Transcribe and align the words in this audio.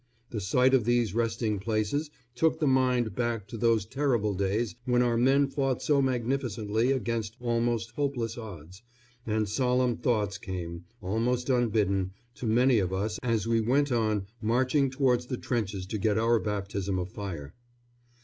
The 0.31 0.41
sight 0.41 0.73
of 0.73 0.83
these 0.85 1.13
resting 1.13 1.59
places 1.59 2.09
took 2.33 2.59
the 2.59 2.65
mind 2.65 3.13
back 3.13 3.47
to 3.49 3.55
those 3.55 3.85
terrible 3.85 4.33
days 4.33 4.73
when 4.85 5.03
our 5.03 5.15
men 5.15 5.45
fought 5.47 5.83
so 5.83 6.01
magnificently 6.01 6.91
against 6.91 7.37
almost 7.39 7.91
hopeless 7.91 8.35
odds, 8.35 8.81
and 9.27 9.47
solemn 9.47 9.97
thoughts 9.97 10.39
came, 10.39 10.85
almost 11.03 11.51
unbidden, 11.51 12.13
to 12.33 12.47
many 12.47 12.79
of 12.79 12.91
us 12.91 13.19
as 13.21 13.45
we 13.45 13.61
went 13.61 13.91
on 13.91 14.25
marching 14.41 14.89
towards 14.89 15.27
the 15.27 15.37
trenches 15.37 15.85
to 15.85 15.99
get 15.99 16.17
our 16.17 16.39
baptism 16.39 16.97
of 16.97 17.11
fire. 17.11 17.53